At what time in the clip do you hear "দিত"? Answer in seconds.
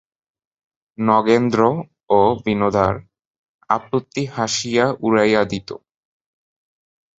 5.43-5.69